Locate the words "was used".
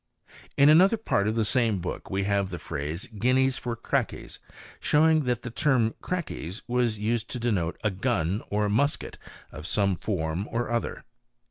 6.67-7.29